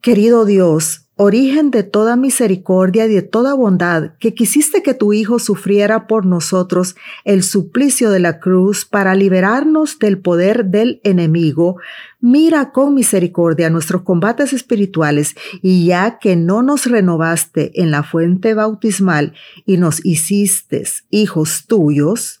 Querido 0.00 0.44
Dios, 0.44 1.10
origen 1.22 1.70
de 1.70 1.82
toda 1.82 2.16
misericordia 2.16 3.04
y 3.04 3.12
de 3.12 3.20
toda 3.20 3.52
bondad, 3.52 4.12
que 4.18 4.32
quisiste 4.32 4.82
que 4.82 4.94
tu 4.94 5.12
Hijo 5.12 5.38
sufriera 5.38 6.06
por 6.06 6.24
nosotros 6.24 6.96
el 7.26 7.42
suplicio 7.42 8.08
de 8.08 8.20
la 8.20 8.40
cruz 8.40 8.86
para 8.86 9.14
liberarnos 9.14 9.98
del 9.98 10.18
poder 10.18 10.64
del 10.64 11.02
enemigo, 11.04 11.76
mira 12.20 12.72
con 12.72 12.94
misericordia 12.94 13.68
nuestros 13.68 14.00
combates 14.00 14.54
espirituales 14.54 15.34
y 15.60 15.84
ya 15.84 16.18
que 16.18 16.36
no 16.36 16.62
nos 16.62 16.86
renovaste 16.86 17.82
en 17.82 17.90
la 17.90 18.02
fuente 18.02 18.54
bautismal 18.54 19.34
y 19.66 19.76
nos 19.76 20.02
hiciste 20.06 20.84
hijos 21.10 21.66
tuyos, 21.66 22.39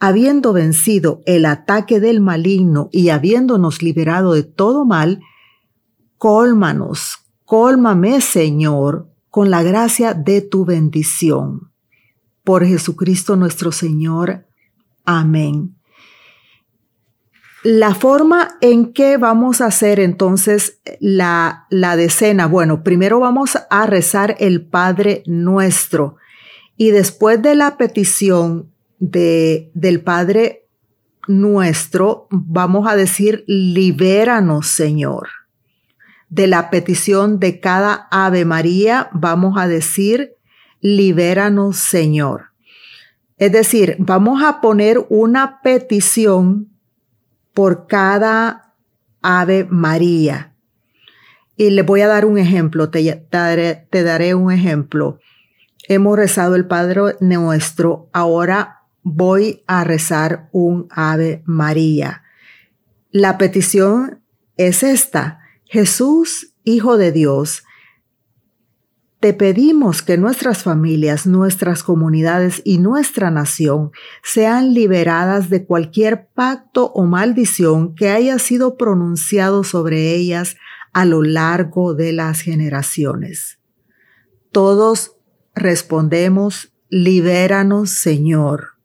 habiendo 0.00 0.52
vencido 0.52 1.22
el 1.26 1.46
ataque 1.46 2.00
del 2.00 2.20
maligno 2.20 2.88
y 2.90 3.10
habiéndonos 3.10 3.82
liberado 3.82 4.32
de 4.32 4.42
todo 4.42 4.84
mal, 4.84 5.20
cólmanos 6.18 7.20
Cólmame, 7.50 8.20
Señor, 8.20 9.08
con 9.28 9.50
la 9.50 9.64
gracia 9.64 10.14
de 10.14 10.40
tu 10.40 10.64
bendición. 10.64 11.72
Por 12.44 12.64
Jesucristo 12.64 13.34
nuestro 13.34 13.72
Señor. 13.72 14.46
Amén. 15.04 15.74
La 17.64 17.92
forma 17.92 18.56
en 18.60 18.92
que 18.92 19.16
vamos 19.16 19.60
a 19.60 19.66
hacer 19.66 19.98
entonces 19.98 20.80
la, 21.00 21.66
la 21.70 21.96
decena, 21.96 22.46
bueno, 22.46 22.84
primero 22.84 23.18
vamos 23.18 23.58
a 23.68 23.84
rezar 23.84 24.36
el 24.38 24.64
Padre 24.64 25.24
nuestro 25.26 26.18
y 26.76 26.90
después 26.90 27.42
de 27.42 27.56
la 27.56 27.76
petición 27.78 28.70
de, 29.00 29.72
del 29.74 30.02
Padre 30.02 30.68
nuestro, 31.26 32.28
vamos 32.30 32.88
a 32.88 32.94
decir, 32.94 33.44
libéranos, 33.48 34.68
Señor 34.68 35.28
de 36.30 36.46
la 36.46 36.70
petición 36.70 37.40
de 37.40 37.60
cada 37.60 38.08
Ave 38.10 38.44
María, 38.44 39.10
vamos 39.12 39.58
a 39.58 39.66
decir, 39.66 40.36
libéranos 40.80 41.76
Señor. 41.76 42.52
Es 43.36 43.52
decir, 43.52 43.96
vamos 43.98 44.42
a 44.42 44.60
poner 44.60 45.04
una 45.08 45.60
petición 45.60 46.68
por 47.52 47.86
cada 47.86 48.74
Ave 49.22 49.66
María. 49.68 50.54
Y 51.56 51.70
le 51.70 51.82
voy 51.82 52.00
a 52.00 52.08
dar 52.08 52.24
un 52.24 52.38
ejemplo, 52.38 52.90
te, 52.90 53.26
daré, 53.30 53.86
te 53.90 54.02
daré 54.02 54.34
un 54.34 54.52
ejemplo. 54.52 55.18
Hemos 55.88 56.16
rezado 56.16 56.54
el 56.54 56.66
Padre 56.66 57.16
nuestro, 57.20 58.08
ahora 58.12 58.79
voy 59.02 59.62
a 59.66 59.84
rezar 59.84 60.48
un 60.52 60.88
Ave 60.90 61.42
María. 61.46 62.22
La 63.10 63.38
petición 63.38 64.22
es 64.56 64.82
esta. 64.82 65.40
Jesús, 65.64 66.54
Hijo 66.62 66.98
de 66.98 67.10
Dios, 67.10 67.64
te 69.20 69.34
pedimos 69.34 70.00
que 70.00 70.16
nuestras 70.16 70.62
familias, 70.62 71.26
nuestras 71.26 71.82
comunidades 71.82 72.62
y 72.64 72.78
nuestra 72.78 73.30
nación 73.30 73.92
sean 74.22 74.72
liberadas 74.72 75.50
de 75.50 75.66
cualquier 75.66 76.28
pacto 76.28 76.90
o 76.92 77.04
maldición 77.04 77.94
que 77.94 78.08
haya 78.08 78.38
sido 78.38 78.78
pronunciado 78.78 79.62
sobre 79.62 80.14
ellas 80.14 80.56
a 80.94 81.04
lo 81.04 81.22
largo 81.22 81.94
de 81.94 82.12
las 82.12 82.40
generaciones. 82.40 83.58
Todos 84.52 85.16
respondemos, 85.54 86.72
libéranos 86.88 87.90
Señor. 87.90 88.79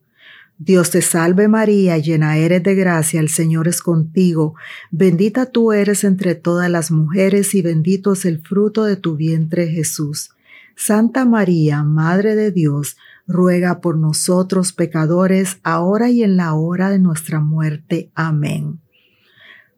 Dios 0.57 0.89
te 0.91 1.01
salve 1.01 1.49
María, 1.49 1.97
llena 1.97 2.37
eres 2.37 2.63
de 2.63 2.75
gracia, 2.75 3.19
el 3.19 3.27
Señor 3.27 3.67
es 3.67 3.81
contigo, 3.81 4.55
bendita 4.89 5.47
tú 5.47 5.73
eres 5.73 6.05
entre 6.05 6.33
todas 6.33 6.69
las 6.69 6.91
mujeres 6.91 7.53
y 7.55 7.61
bendito 7.61 8.13
es 8.13 8.23
el 8.23 8.41
fruto 8.41 8.85
de 8.85 8.95
tu 8.95 9.17
vientre 9.17 9.67
Jesús. 9.67 10.31
Santa 10.77 11.25
María, 11.25 11.83
Madre 11.83 12.35
de 12.35 12.51
Dios, 12.51 12.95
ruega 13.27 13.81
por 13.81 13.97
nosotros 13.97 14.71
pecadores, 14.71 15.57
ahora 15.63 16.09
y 16.09 16.23
en 16.23 16.37
la 16.37 16.53
hora 16.53 16.89
de 16.89 16.99
nuestra 16.99 17.39
muerte. 17.39 18.11
Amén. 18.15 18.79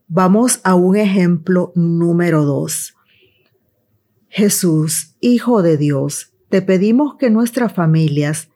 Vamos 0.07 0.60
a 0.63 0.75
un 0.75 0.96
ejemplo 0.96 1.72
número 1.75 2.46
dos. 2.46 2.96
Jesús, 4.29 5.15
Hijo 5.19 5.63
de 5.63 5.77
Dios, 5.77 6.34
te 6.50 6.62
pedimos 6.62 7.15
que 7.15 7.29
nuestras 7.29 7.74
familias 7.74 8.50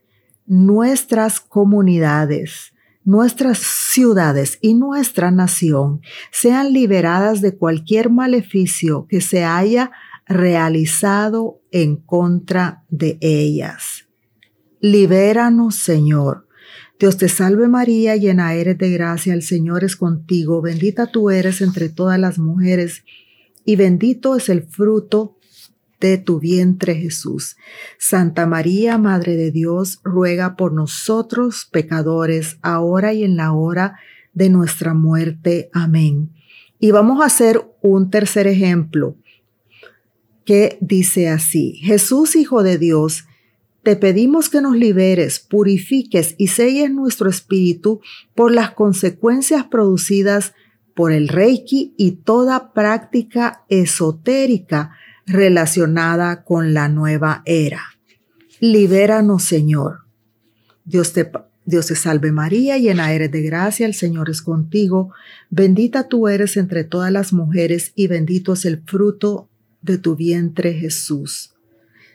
nuestras 0.46 1.40
comunidades, 1.40 2.74
nuestras 3.04 3.58
ciudades 3.58 4.58
y 4.62 4.74
nuestra 4.74 5.32
nación 5.32 6.02
sean 6.32 6.74
liberadas 6.74 7.42
de 7.42 7.58
cualquier 7.58 8.10
maleficio 8.10 9.08
que 9.08 9.22
se 9.22 9.44
haya 9.44 9.92
realizado 10.28 11.62
en 11.72 11.98
contra 11.98 12.84
de 12.90 13.18
ellas. 13.22 14.08
Libéranos, 14.80 15.76
Señor. 15.76 16.48
Dios 17.00 17.18
te 17.18 17.30
salve 17.30 17.68
María, 17.68 18.16
llena 18.16 18.54
eres 18.54 18.78
de 18.78 18.92
gracia, 18.92 19.34
el 19.34 19.42
Señor 19.42 19.84
es 19.84 19.96
contigo, 19.96 20.62
bendita 20.62 21.08
tú 21.08 21.32
eres 21.32 21.62
entre 21.62 21.90
todas 21.90 22.20
las 22.20 22.38
mujeres, 22.38 23.04
y 23.66 23.76
bendito 23.76 24.36
es 24.36 24.50
el 24.50 24.64
fruto 24.64 25.38
de 26.10 26.18
tu 26.18 26.40
vientre 26.40 26.96
Jesús. 26.96 27.56
Santa 27.98 28.46
María, 28.46 28.98
Madre 28.98 29.36
de 29.36 29.52
Dios, 29.52 30.00
ruega 30.04 30.56
por 30.56 30.74
nosotros 30.74 31.68
pecadores, 31.72 32.58
ahora 32.62 33.14
y 33.14 33.24
en 33.24 33.38
la 33.38 33.54
hora 33.54 34.00
de 34.34 34.50
nuestra 34.50 34.94
muerte. 34.94 35.70
Amén. 35.74 36.32
Y 36.80 36.92
vamos 36.92 37.22
a 37.22 37.26
hacer 37.26 37.64
un 37.82 38.10
tercer 38.10 38.48
ejemplo 38.48 39.16
que 40.44 40.78
dice 40.82 41.30
así, 41.30 41.76
Jesús, 41.76 42.36
Hijo 42.36 42.64
de 42.64 42.78
Dios, 42.78 43.26
te 43.84 43.96
pedimos 43.96 44.50
que 44.50 44.62
nos 44.62 44.76
liberes, 44.76 45.40
purifiques 45.40 46.36
y 46.38 46.48
selles 46.48 46.92
nuestro 46.92 47.30
espíritu 47.30 48.02
por 48.36 48.52
las 48.52 48.72
consecuencias 48.72 49.66
producidas 49.66 50.54
por 50.96 51.12
el 51.12 51.28
Reiki 51.28 51.94
y 51.98 52.12
toda 52.12 52.74
práctica 52.74 53.64
esotérica 53.70 54.92
relacionada 55.32 56.44
con 56.44 56.74
la 56.74 56.90
nueva 56.90 57.42
era. 57.46 57.82
Libéranos, 58.60 59.44
Señor. 59.44 60.06
Dios 60.84 61.14
te, 61.14 61.32
Dios 61.66 61.88
te 61.88 61.96
salve 61.96 62.32
María, 62.32 62.78
llena 62.78 63.14
eres 63.14 63.32
de 63.32 63.42
gracia, 63.42 63.86
el 63.86 63.94
Señor 63.94 64.30
es 64.30 64.42
contigo, 64.42 65.14
bendita 65.50 66.08
tú 66.08 66.28
eres 66.28 66.58
entre 66.58 66.84
todas 66.84 67.12
las 67.12 67.34
mujeres 67.34 67.92
y 67.96 68.08
bendito 68.08 68.54
es 68.54 68.66
el 68.66 68.84
fruto 68.84 69.50
de 69.82 69.98
tu 69.98 70.16
vientre 70.16 70.74
Jesús. 70.74 71.54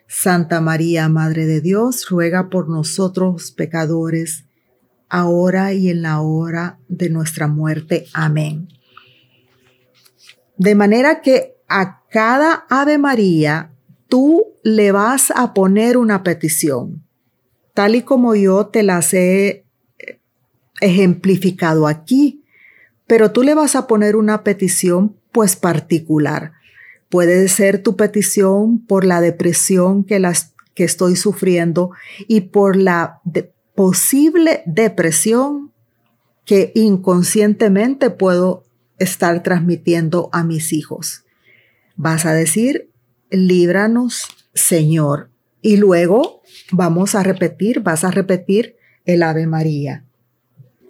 Santa 0.08 0.60
María, 0.60 1.08
Madre 1.08 1.46
de 1.46 1.60
Dios, 1.60 2.08
ruega 2.08 2.48
por 2.48 2.68
nosotros 2.68 3.50
pecadores, 3.50 4.44
ahora 5.08 5.72
y 5.72 5.88
en 5.88 6.02
la 6.02 6.20
hora 6.20 6.78
de 6.88 7.10
nuestra 7.10 7.48
muerte. 7.48 8.06
Amén. 8.12 8.68
De 10.56 10.74
manera 10.74 11.20
que 11.22 11.56
cada 12.16 12.64
Ave 12.70 12.96
María 12.96 13.74
tú 14.08 14.54
le 14.62 14.90
vas 14.90 15.30
a 15.36 15.52
poner 15.52 15.98
una 15.98 16.22
petición, 16.22 17.04
tal 17.74 17.94
y 17.94 18.00
como 18.00 18.34
yo 18.34 18.68
te 18.68 18.82
las 18.82 19.12
he 19.12 19.66
ejemplificado 20.80 21.86
aquí, 21.86 22.42
pero 23.06 23.32
tú 23.32 23.42
le 23.42 23.52
vas 23.52 23.76
a 23.76 23.86
poner 23.86 24.16
una 24.16 24.44
petición 24.44 25.14
pues 25.30 25.56
particular. 25.56 26.52
Puede 27.10 27.48
ser 27.48 27.82
tu 27.82 27.96
petición 27.96 28.78
por 28.86 29.04
la 29.04 29.20
depresión 29.20 30.02
que, 30.02 30.18
las, 30.18 30.54
que 30.72 30.84
estoy 30.84 31.16
sufriendo 31.16 31.90
y 32.26 32.40
por 32.40 32.76
la 32.76 33.20
posible 33.74 34.62
depresión 34.64 35.70
que 36.46 36.72
inconscientemente 36.74 38.08
puedo 38.08 38.64
estar 38.98 39.42
transmitiendo 39.42 40.30
a 40.32 40.44
mis 40.44 40.72
hijos. 40.72 41.25
Vas 41.96 42.26
a 42.26 42.32
decir, 42.32 42.90
líbranos, 43.30 44.28
Señor. 44.54 45.30
Y 45.62 45.78
luego 45.78 46.42
vamos 46.70 47.14
a 47.14 47.22
repetir, 47.22 47.80
vas 47.80 48.04
a 48.04 48.10
repetir 48.10 48.76
el 49.04 49.22
Ave 49.22 49.46
María. 49.46 50.04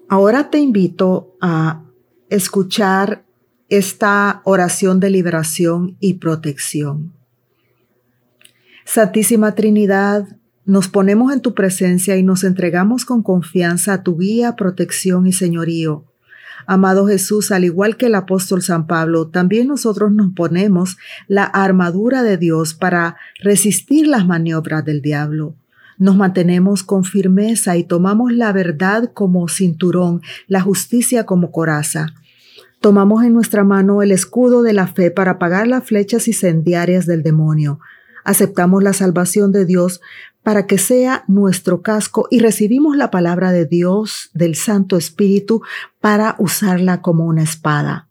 Ahora 0.09 0.51
te 0.51 0.59
invito 0.59 1.37
a 1.41 1.85
escuchar 2.29 3.25
esta 3.69 4.43
oración 4.45 5.01
de 5.01 5.11
liberación 5.11 5.97
y 6.01 6.15
protección. 6.15 7.13
Santísima 8.85 9.55
Trinidad, 9.55 10.39
nos 10.65 10.89
ponemos 10.89 11.33
en 11.33 11.41
tu 11.41 11.55
presencia 11.55 12.17
y 12.17 12.23
nos 12.23 12.45
entregamos 12.45 13.05
con 13.05 13.23
confianza 13.23 13.95
a 13.95 14.03
tu 14.03 14.19
guía, 14.19 14.57
protección 14.57 15.27
y 15.27 15.33
señorío. 15.33 16.05
Amado 16.67 17.07
Jesús, 17.07 17.53
al 17.53 17.65
igual 17.65 17.97
que 17.97 18.07
el 18.07 18.17
apóstol 18.17 18.61
San 18.61 18.87
Pablo, 18.89 19.29
también 19.29 19.69
nosotros 19.69 20.11
nos 20.11 20.33
ponemos 20.33 20.97
la 21.29 21.45
armadura 21.45 22.25
de 22.25 22.37
Dios 22.37 22.75
para 22.75 23.17
resistir 23.41 24.09
las 24.09 24.27
maniobras 24.27 24.85
del 24.85 25.01
diablo. 25.01 25.55
Nos 25.99 26.17
mantenemos 26.17 26.83
con 26.83 27.05
firmeza 27.05 27.77
y 27.77 27.85
tomamos 27.85 28.33
la 28.33 28.53
verdad 28.53 29.11
como 29.15 29.49
cinturón, 29.49 30.23
la 30.49 30.61
justicia 30.61 31.25
como 31.25 31.53
coraza. 31.53 32.09
Tomamos 32.81 33.25
en 33.25 33.33
nuestra 33.33 33.65
mano 33.65 34.03
el 34.03 34.13
escudo 34.13 34.63
de 34.63 34.73
la 34.73 34.89
fe 34.89 35.11
para 35.11 35.33
apagar 35.33 35.67
las 35.67 35.85
flechas 35.85 36.29
incendiarias 36.29 37.07
del 37.07 37.23
demonio. 37.23 37.81
Aceptamos 38.27 38.83
la 38.83 38.93
salvación 38.93 39.53
de 39.53 39.65
Dios 39.65 40.01
para 40.43 40.67
que 40.67 40.79
sea 40.79 41.23
nuestro 41.29 41.81
casco 41.81 42.27
y 42.29 42.41
recibimos 42.41 42.97
la 42.97 43.13
palabra 43.13 43.53
de 43.53 43.67
Dios, 43.67 44.31
del 44.35 44.57
Santo 44.57 44.97
Espíritu, 44.97 45.63
para 46.01 46.35
usarla 46.41 47.03
como 47.03 47.25
una 47.25 47.45
espada. 47.45 48.09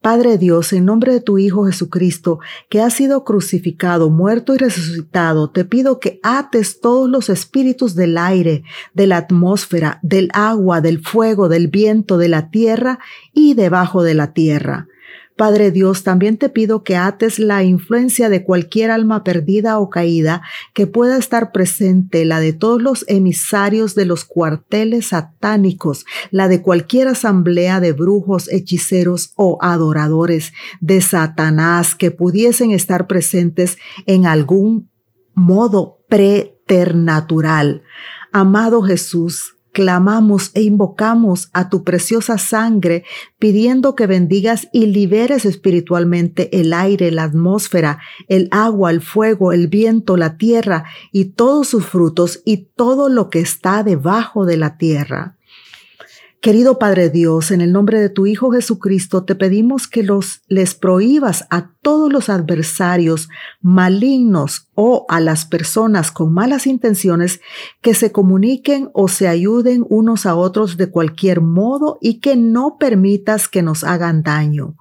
Padre 0.00 0.36
Dios, 0.36 0.72
en 0.72 0.84
nombre 0.84 1.12
de 1.12 1.20
tu 1.20 1.38
Hijo 1.38 1.64
Jesucristo, 1.66 2.40
que 2.68 2.80
ha 2.80 2.90
sido 2.90 3.22
crucificado, 3.22 4.10
muerto 4.10 4.52
y 4.52 4.58
resucitado, 4.58 5.50
te 5.50 5.64
pido 5.64 6.00
que 6.00 6.18
ates 6.24 6.80
todos 6.80 7.08
los 7.08 7.28
espíritus 7.28 7.94
del 7.94 8.18
aire, 8.18 8.64
de 8.94 9.06
la 9.06 9.18
atmósfera, 9.18 10.00
del 10.02 10.28
agua, 10.34 10.80
del 10.80 11.04
fuego, 11.06 11.48
del 11.48 11.68
viento, 11.68 12.18
de 12.18 12.28
la 12.28 12.50
tierra 12.50 12.98
y 13.32 13.54
debajo 13.54 14.02
de 14.02 14.14
la 14.14 14.32
tierra. 14.32 14.88
Padre 15.36 15.70
Dios, 15.70 16.02
también 16.04 16.36
te 16.36 16.50
pido 16.50 16.84
que 16.84 16.96
ates 16.96 17.38
la 17.38 17.62
influencia 17.62 18.28
de 18.28 18.44
cualquier 18.44 18.90
alma 18.90 19.24
perdida 19.24 19.78
o 19.78 19.88
caída 19.88 20.42
que 20.74 20.86
pueda 20.86 21.16
estar 21.16 21.52
presente, 21.52 22.24
la 22.24 22.38
de 22.38 22.52
todos 22.52 22.82
los 22.82 23.04
emisarios 23.08 23.94
de 23.94 24.04
los 24.04 24.24
cuarteles 24.24 25.08
satánicos, 25.08 26.04
la 26.30 26.48
de 26.48 26.60
cualquier 26.60 27.08
asamblea 27.08 27.80
de 27.80 27.92
brujos, 27.92 28.48
hechiceros 28.52 29.32
o 29.36 29.58
adoradores 29.62 30.52
de 30.80 31.00
Satanás 31.00 31.94
que 31.94 32.10
pudiesen 32.10 32.70
estar 32.70 33.06
presentes 33.06 33.78
en 34.06 34.26
algún 34.26 34.90
modo 35.34 36.04
preternatural. 36.08 37.82
Amado 38.32 38.82
Jesús, 38.82 39.56
clamamos 39.72 40.50
e 40.54 40.62
invocamos 40.62 41.48
a 41.52 41.68
tu 41.68 41.82
preciosa 41.82 42.38
sangre, 42.38 43.04
pidiendo 43.38 43.94
que 43.94 44.06
bendigas 44.06 44.68
y 44.72 44.86
liberes 44.86 45.44
espiritualmente 45.44 46.60
el 46.60 46.72
aire, 46.72 47.10
la 47.10 47.24
atmósfera, 47.24 47.98
el 48.28 48.48
agua, 48.50 48.90
el 48.90 49.00
fuego, 49.00 49.52
el 49.52 49.68
viento, 49.68 50.16
la 50.16 50.36
tierra 50.36 50.84
y 51.10 51.26
todos 51.26 51.68
sus 51.68 51.86
frutos 51.86 52.42
y 52.44 52.68
todo 52.76 53.08
lo 53.08 53.30
que 53.30 53.40
está 53.40 53.82
debajo 53.82 54.44
de 54.46 54.56
la 54.58 54.76
tierra. 54.76 55.36
Querido 56.42 56.80
Padre 56.80 57.08
Dios, 57.08 57.52
en 57.52 57.60
el 57.60 57.70
nombre 57.70 58.00
de 58.00 58.08
tu 58.08 58.26
Hijo 58.26 58.50
Jesucristo, 58.50 59.22
te 59.22 59.36
pedimos 59.36 59.86
que 59.86 60.02
los 60.02 60.42
les 60.48 60.74
prohíbas 60.74 61.46
a 61.50 61.70
todos 61.82 62.12
los 62.12 62.28
adversarios 62.28 63.28
malignos 63.60 64.66
o 64.74 65.04
a 65.08 65.20
las 65.20 65.44
personas 65.44 66.10
con 66.10 66.32
malas 66.32 66.66
intenciones 66.66 67.40
que 67.80 67.94
se 67.94 68.12
comuniquen 68.12 68.90
o 68.94 69.08
se 69.08 69.28
ayuden 69.28 69.84
unos 69.88 70.26
a 70.26 70.34
otros 70.34 70.76
de 70.76 70.90
cualquier 70.90 71.40
modo 71.40 71.98
y 72.00 72.20
que 72.20 72.36
no 72.36 72.78
permitas 72.78 73.48
que 73.48 73.62
nos 73.62 73.84
hagan 73.84 74.22
daño. 74.22 74.76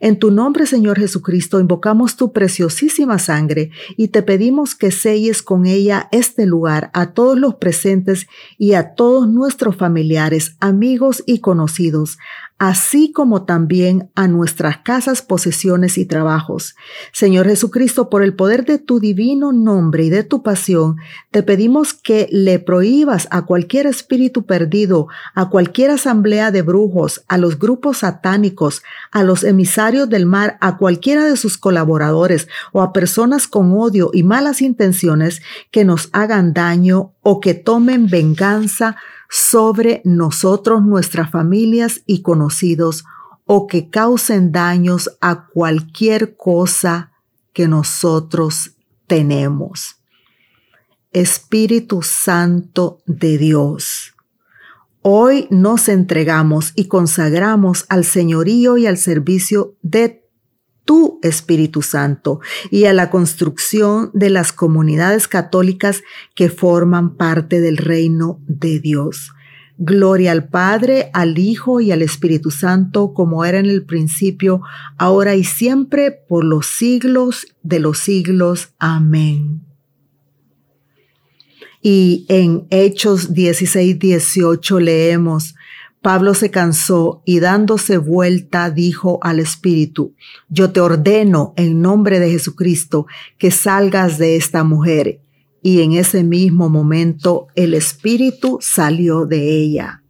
En 0.00 0.18
tu 0.18 0.30
nombre, 0.30 0.66
Señor 0.66 0.98
Jesucristo, 0.98 1.60
invocamos 1.60 2.16
tu 2.16 2.32
preciosísima 2.32 3.18
sangre 3.18 3.70
y 3.96 4.08
te 4.08 4.22
pedimos 4.22 4.74
que 4.74 4.90
selles 4.90 5.42
con 5.42 5.66
ella 5.66 6.08
este 6.12 6.46
lugar 6.46 6.90
a 6.94 7.12
todos 7.12 7.38
los 7.38 7.56
presentes 7.56 8.26
y 8.56 8.74
a 8.74 8.94
todos 8.94 9.28
nuestros 9.28 9.76
familiares, 9.76 10.56
amigos 10.60 11.22
y 11.26 11.40
conocidos, 11.40 12.18
así 12.58 13.12
como 13.12 13.44
también 13.44 14.10
a 14.16 14.26
nuestras 14.26 14.78
casas, 14.78 15.22
posesiones 15.22 15.96
y 15.96 16.06
trabajos. 16.06 16.74
Señor 17.12 17.46
Jesucristo, 17.46 18.10
por 18.10 18.24
el 18.24 18.34
poder 18.34 18.64
de 18.64 18.78
tu 18.78 18.98
divino 18.98 19.52
nombre 19.52 20.04
y 20.04 20.10
de 20.10 20.24
tu 20.24 20.42
pasión, 20.42 20.96
te 21.30 21.44
pedimos 21.44 21.94
que 21.94 22.28
le 22.32 22.58
prohíbas 22.58 23.28
a 23.30 23.42
cualquier 23.46 23.86
espíritu 23.86 24.44
perdido, 24.44 25.06
a 25.34 25.48
cualquier 25.48 25.92
asamblea 25.92 26.50
de 26.50 26.62
brujos, 26.62 27.24
a 27.28 27.38
los 27.38 27.58
grupos 27.60 27.98
satánicos, 27.98 28.82
a 29.12 29.22
los 29.22 29.44
emisarios 29.44 30.08
del 30.08 30.26
mar, 30.26 30.58
a 30.60 30.76
cualquiera 30.78 31.24
de 31.24 31.36
sus 31.36 31.58
colaboradores 31.58 32.48
o 32.72 32.82
a 32.82 32.92
personas 32.92 33.46
con 33.46 33.72
odio 33.72 34.10
y 34.12 34.24
malas 34.24 34.62
intenciones 34.62 35.42
que 35.70 35.84
nos 35.84 36.08
hagan 36.12 36.52
daño 36.54 37.12
o 37.22 37.40
que 37.40 37.54
tomen 37.54 38.08
venganza 38.08 38.96
sobre 39.28 40.00
nosotros, 40.04 40.82
nuestras 40.82 41.30
familias 41.30 42.02
y 42.06 42.22
conocidos, 42.22 43.04
o 43.44 43.66
que 43.66 43.88
causen 43.88 44.52
daños 44.52 45.10
a 45.20 45.46
cualquier 45.46 46.36
cosa 46.36 47.12
que 47.52 47.66
nosotros 47.66 48.72
tenemos. 49.06 49.96
Espíritu 51.12 52.02
Santo 52.02 53.00
de 53.06 53.38
Dios. 53.38 54.14
Hoy 55.00 55.46
nos 55.50 55.88
entregamos 55.88 56.72
y 56.76 56.88
consagramos 56.88 57.86
al 57.88 58.04
señorío 58.04 58.76
y 58.76 58.86
al 58.86 58.98
servicio 58.98 59.74
de 59.80 60.27
tu 60.88 61.20
Espíritu 61.22 61.82
Santo 61.82 62.40
y 62.70 62.86
a 62.86 62.94
la 62.94 63.10
construcción 63.10 64.10
de 64.14 64.30
las 64.30 64.54
comunidades 64.54 65.28
católicas 65.28 66.02
que 66.34 66.48
forman 66.48 67.16
parte 67.16 67.60
del 67.60 67.76
reino 67.76 68.40
de 68.46 68.80
Dios. 68.80 69.32
Gloria 69.76 70.32
al 70.32 70.48
Padre, 70.48 71.10
al 71.12 71.38
Hijo 71.38 71.82
y 71.82 71.92
al 71.92 72.00
Espíritu 72.00 72.50
Santo, 72.50 73.12
como 73.12 73.44
era 73.44 73.58
en 73.58 73.66
el 73.66 73.84
principio, 73.84 74.62
ahora 74.96 75.34
y 75.34 75.44
siempre, 75.44 76.10
por 76.10 76.42
los 76.42 76.66
siglos 76.66 77.46
de 77.62 77.80
los 77.80 77.98
siglos. 77.98 78.70
Amén. 78.78 79.66
Y 81.82 82.24
en 82.30 82.66
Hechos 82.70 83.34
16, 83.34 83.98
18 83.98 84.80
leemos, 84.80 85.54
Pablo 86.02 86.34
se 86.34 86.50
cansó 86.50 87.22
y 87.24 87.40
dándose 87.40 87.98
vuelta 87.98 88.70
dijo 88.70 89.18
al 89.22 89.40
Espíritu, 89.40 90.14
yo 90.48 90.70
te 90.70 90.80
ordeno 90.80 91.54
en 91.56 91.82
nombre 91.82 92.20
de 92.20 92.30
Jesucristo 92.30 93.06
que 93.36 93.50
salgas 93.50 94.18
de 94.18 94.36
esta 94.36 94.62
mujer 94.64 95.20
y 95.62 95.82
en 95.82 95.92
ese 95.92 96.22
mismo 96.22 96.68
momento 96.68 97.48
el 97.54 97.74
espíritu 97.74 98.58
salió 98.60 99.26
de 99.26 99.50
ella. 99.50 100.02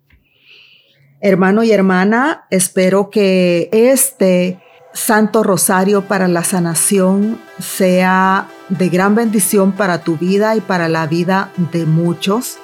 Hermano 1.20 1.64
y 1.64 1.72
hermana, 1.72 2.46
espero 2.50 3.10
que 3.10 3.68
este 3.72 4.60
Santo 4.92 5.42
Rosario 5.42 6.02
para 6.02 6.28
la 6.28 6.44
sanación 6.44 7.40
sea 7.58 8.48
de 8.68 8.88
gran 8.88 9.14
bendición 9.14 9.72
para 9.72 10.02
tu 10.02 10.16
vida 10.16 10.54
y 10.54 10.60
para 10.60 10.88
la 10.88 11.06
vida 11.06 11.50
de 11.72 11.86
muchos. 11.86 12.58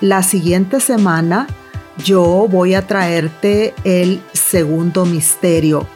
La 0.00 0.22
siguiente 0.22 0.80
semana 0.80 1.48
yo 1.98 2.46
voy 2.50 2.74
a 2.74 2.86
traerte 2.86 3.74
el 3.84 4.22
segundo 4.32 5.04
misterio 5.04 5.86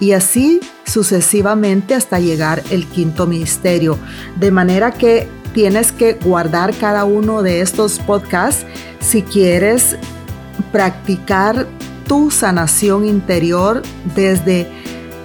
y 0.00 0.12
así 0.12 0.60
sucesivamente 0.84 1.94
hasta 1.94 2.18
llegar 2.18 2.62
el 2.70 2.86
quinto 2.86 3.26
misterio. 3.26 3.98
De 4.36 4.50
manera 4.50 4.92
que 4.92 5.28
tienes 5.54 5.92
que 5.92 6.14
guardar 6.14 6.74
cada 6.74 7.04
uno 7.04 7.42
de 7.42 7.60
estos 7.60 7.98
podcasts 7.98 8.66
si 9.00 9.22
quieres 9.22 9.96
practicar 10.72 11.66
tu 12.06 12.30
sanación 12.30 13.04
interior 13.04 13.82
desde 14.14 14.68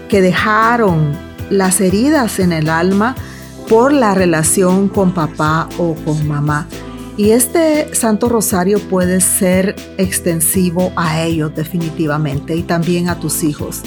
que 0.10 0.22
dejaron 0.22 1.12
las 1.50 1.82
heridas 1.82 2.40
en 2.40 2.54
el 2.54 2.70
alma 2.70 3.16
por 3.70 3.94
la 3.94 4.14
relación 4.14 4.88
con 4.88 5.14
papá 5.14 5.70
o 5.78 5.96
con 5.96 6.28
mamá. 6.28 6.68
Y 7.18 7.32
este 7.32 7.94
Santo 7.94 8.30
Rosario 8.30 8.80
puede 8.80 9.22
ser 9.22 9.76
extensivo 9.98 10.92
a 10.96 11.22
ellos 11.22 11.54
definitivamente 11.56 12.56
y 12.56 12.64
también 12.64 13.10
a 13.10 13.20
tus 13.20 13.44
hijos. 13.44 13.82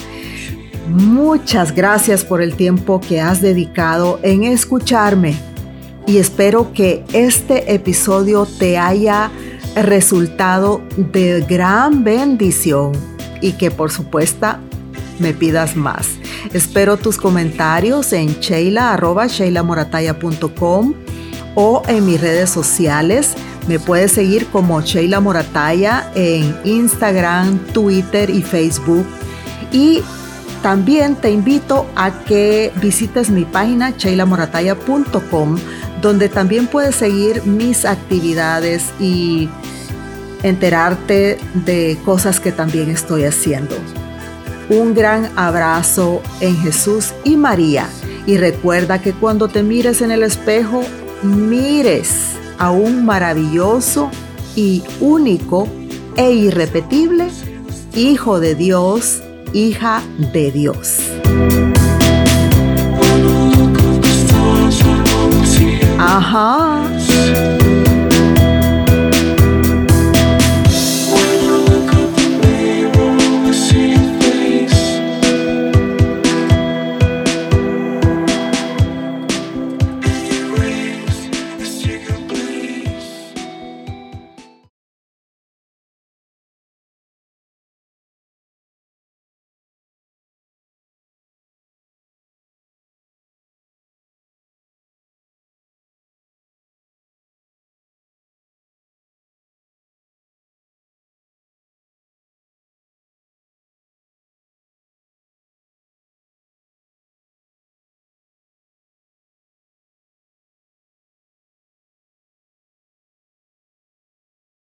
Muchas 0.89 1.75
gracias 1.75 2.25
por 2.25 2.43
el 2.43 2.55
tiempo 2.55 3.01
que 3.01 3.21
has 3.21 3.41
dedicado 3.41 4.21
en 4.23 4.45
escucharme 4.45 5.35
y 6.07 6.19
espero 6.19 6.73
que 6.75 7.03
este 7.15 7.73
episodio 7.75 8.47
te 8.47 8.77
haya 8.77 9.31
resultado 9.75 10.83
de 10.97 11.41
gran 11.49 12.05
bendición 12.05 12.93
y 13.41 13.53
que 13.53 13.71
por 13.71 13.91
supuesto 13.91 14.47
me 15.19 15.33
pidas 15.33 15.75
más. 15.77 16.11
Espero 16.53 16.99
tus 16.99 17.17
comentarios 17.17 18.13
en 18.13 18.29
sheila 18.41 18.99
o 21.55 21.83
en 21.89 22.07
mis 22.07 22.21
redes 22.21 22.51
sociales. 22.51 23.35
Me 23.69 23.79
puedes 23.79 24.13
seguir 24.13 24.47
como 24.49 24.81
Sheila 24.81 25.21
Morataya 25.21 26.11
en 26.15 26.57
Instagram, 26.65 27.59
Twitter 27.73 28.31
y 28.31 28.43
Facebook. 28.43 29.07
Y 29.73 30.03
también 30.63 31.17
te 31.17 31.31
invito 31.31 31.87
a 31.97 32.11
que 32.25 32.73
visites 32.81 33.31
mi 33.31 33.45
página 33.45 33.91
sheilamorataya.com 33.91 35.57
donde 36.05 36.29
también 36.29 36.67
puedes 36.67 36.97
seguir 36.97 37.47
mis 37.47 37.87
actividades 37.87 38.91
y 39.01 39.49
enterarte 40.43 41.39
de 41.55 41.99
cosas 42.05 42.41
que 42.41 42.53
también 42.53 42.91
estoy 42.91 43.25
haciendo. 43.25 43.75
Un 44.69 44.95
gran 44.95 45.31
abrazo 45.37 46.23
en 46.41 46.57
Jesús 46.59 47.15
y 47.25 47.37
María 47.37 47.89
y 48.27 48.37
recuerda 48.37 49.01
que 49.01 49.13
cuando 49.13 49.49
te 49.49 49.63
mires 49.63 50.03
en 50.03 50.11
el 50.11 50.23
espejo, 50.23 50.83
mires 51.25 52.37
a 52.59 52.71
un 52.71 53.05
maravilloso 53.05 54.11
y 54.55 54.83
único 55.01 55.69
e 56.17 56.31
irrepetible 56.33 57.29
Hijo 57.97 58.41
de 58.41 58.57
Dios, 58.57 59.23
hija 59.53 60.03
de 60.33 60.51
Dios. 60.51 60.99
Huh. 65.97 67.54